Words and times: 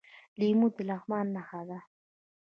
لیمو 0.39 0.67
د 0.75 0.77
لغمان 0.89 1.25
نښه 1.35 1.61
ده. 1.69 1.79